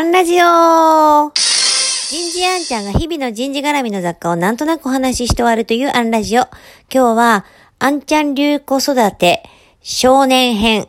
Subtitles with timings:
[0.00, 6.44] アンラジオ人事アンちゃんが日々の人事絡みの雑貨をなんとなくお話しして終わるというアンラジオ。
[6.90, 7.44] 今日は、
[7.78, 9.42] アンちゃん流子育て
[9.82, 10.88] 少年編。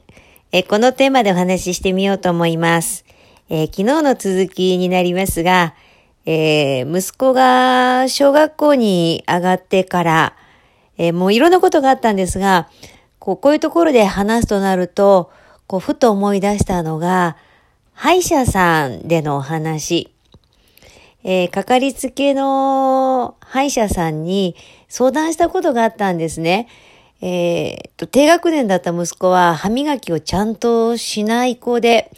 [0.54, 3.04] えこのテーマでお話ししてみようと思います。
[3.50, 5.74] え、昨日の続きになりますが、
[6.26, 10.36] えー、息子が小学校に上がってから、
[10.98, 12.70] えー、もういろんなことがあったんですが、
[13.20, 15.32] こうこういうところで話すとなると、
[15.68, 17.36] こうふと思い出したのが、
[18.02, 20.10] 歯医者さんでのお話。
[21.24, 24.56] えー、かかりつけの歯医者さんに
[24.90, 26.68] 相談したことがあったんですね。
[27.22, 32.12] えー、と、低学年だった息子は歯磨きをちゃんとしない子で、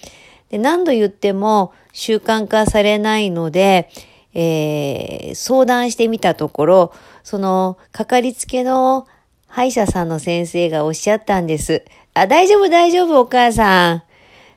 [0.51, 3.89] で何度言っても習慣化されないので、
[4.33, 6.93] えー、相談してみたところ、
[7.23, 9.05] その、かかりつけの
[9.47, 11.83] 歯医者さんの先生がおっしゃったんです。
[12.13, 14.03] あ、大丈夫大丈夫お母さん。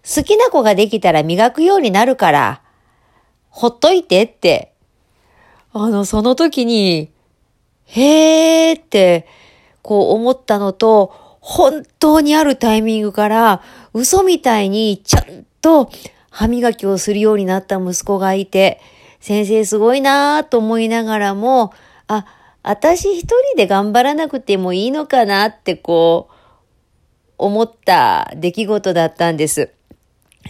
[0.06, 2.62] 好きな子ができたら磨くようになるから、
[3.50, 4.72] ほっといてって。
[5.72, 7.10] あの、その時に、
[7.86, 9.26] へーって、
[9.82, 13.62] こう思ったのと、本当にあるタイミングから
[13.94, 15.90] 嘘みたいにちゃんと
[16.28, 18.80] 歯磨きをするようになった息子がいて、
[19.20, 21.72] 先生すごいなぁと思いながらも、
[22.08, 22.26] あ、
[22.62, 26.34] 私一人で頑張らなくてもいいのかなってこう、
[27.38, 29.75] 思った出来事だったんです。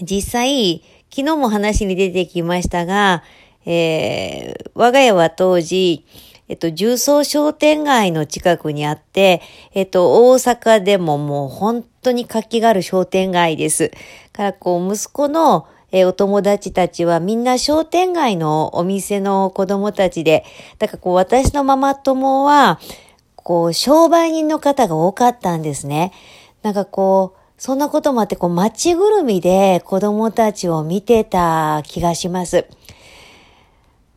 [0.02, 3.22] 実際、昨日も話に出てきましたが、
[3.64, 6.05] えー、我が家は当時、
[6.48, 9.42] えっと、重曹商店街の近くにあって、
[9.74, 13.91] えっと、大阪でももう本当に活気がある商店街です。
[14.33, 20.44] から、こう、息子の、えお友達たちはみんな商店街のお店の子供たちで、
[20.78, 22.80] だからこう、私のママ友は、
[23.36, 26.12] こう、商売人の方が多かったんですね。
[26.62, 32.67] なんかこう、そんなこともあって、こう、街ぐるみで子供たちを見てた気がします。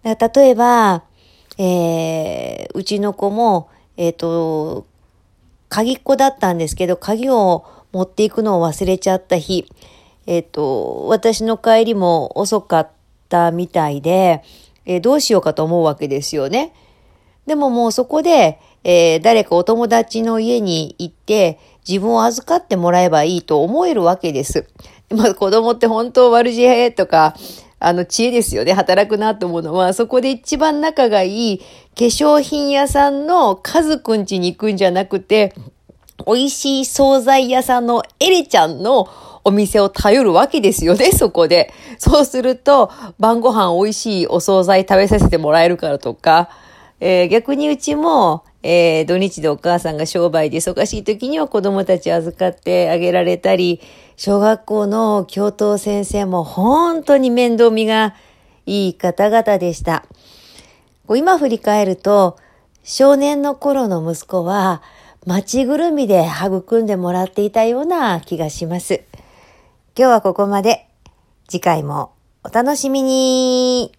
[0.04, 1.04] 例えば、
[1.58, 4.86] えー、うちの子も、えっ、ー、と、
[5.70, 9.70] 鍵っ子だったんですけど、鍵を持っていくのを忘れちゃった日、
[10.26, 12.90] えっ、ー、と、私の帰りも遅かっ
[13.30, 14.44] たみたいで、
[14.86, 16.74] えー、どうしようかと思うわけですよね。
[17.50, 24.68] でももうそこで、えー、誰かお友達の家に行って、自分を預かってもらえばいいと思えるわけです。
[25.10, 27.36] まあ子供って本当悪知恵とか、
[27.80, 28.74] あの知恵ですよね。
[28.74, 31.66] 働くなと思うのは、そこで一番仲がいい化
[31.96, 35.56] 粧品屋さんのカズくん家に行くんじゃなくて、
[36.28, 39.10] 美味しい惣菜屋さんのエレちゃんの
[39.44, 41.74] お店を頼るわけですよね、そこで。
[41.98, 46.50] そうすると、晩ご飯美味しいお惣菜食べさせてもらえるからとか、
[47.00, 53.80] えー、逆にうちも、えー、土日でお母さんが商売で忙しい時には子供たち預かってあげられたり、
[54.18, 58.16] 小学校の教頭先生も本当に面倒見が
[58.66, 60.06] いい方々でした。
[61.08, 62.38] 今振り返ると、
[62.84, 64.82] 少年の頃の息子は
[65.26, 69.04] 街ぐるみで育んでもらっていたような気がします。
[69.98, 70.86] 今日はここまで。
[71.48, 72.12] 次回も
[72.44, 73.99] お楽しみに。